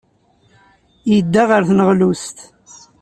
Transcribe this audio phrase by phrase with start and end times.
[1.11, 2.37] Yedda ɣer tneɣlust.